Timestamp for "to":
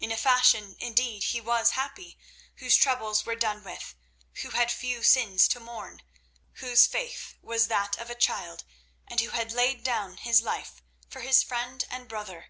5.46-5.60